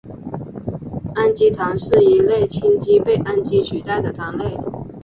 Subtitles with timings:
[1.13, 4.57] 氨基糖是一类羟基被氨基取代的糖类。